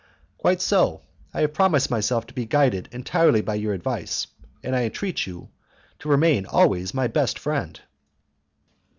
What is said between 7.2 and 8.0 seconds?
friend."